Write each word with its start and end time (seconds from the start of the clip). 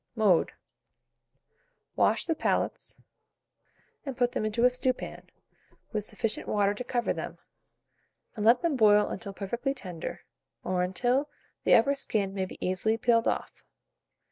Mode. 0.15 0.53
Wash 1.95 2.25
the 2.25 2.33
palates, 2.33 2.99
and 4.03 4.17
put 4.17 4.31
them 4.31 4.45
into 4.45 4.63
a 4.65 4.69
stewpan, 4.71 5.29
with 5.93 6.03
sufficient 6.05 6.47
water 6.47 6.73
to 6.73 6.83
cover 6.83 7.13
them, 7.13 7.37
and 8.35 8.43
let 8.43 8.63
them 8.63 8.75
boil 8.75 9.07
until 9.09 9.31
perfectly 9.31 9.75
tender, 9.75 10.21
or 10.63 10.81
until 10.81 11.29
the 11.65 11.75
upper 11.75 11.93
skin 11.93 12.33
may 12.33 12.45
be 12.45 12.57
easily 12.65 12.97
peeled 12.97 13.27
off. 13.27 13.63